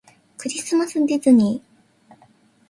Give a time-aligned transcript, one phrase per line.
[0.35, 2.15] クリスマスディズニー